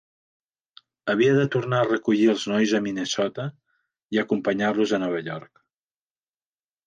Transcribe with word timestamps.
Havia 1.13 1.33
de 1.39 1.43
tornar 1.55 1.81
a 1.81 1.89
recollir 1.89 2.25
els 2.31 2.45
nois 2.53 2.73
a 2.79 2.79
Minnesota 2.85 3.45
i 4.17 4.21
acompanyar-los 4.23 4.95
a 4.97 5.01
Nova 5.05 5.21
York. 5.31 5.63